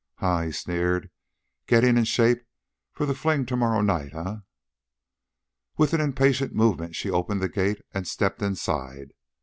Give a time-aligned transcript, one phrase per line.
[0.15, 1.11] "Huh!" he sneered.
[1.67, 2.39] "Gettin' in shape
[2.91, 4.37] for the fling to morrow night, eh?"
[5.77, 9.09] With an impatient movement she opened the gate and stepped inside.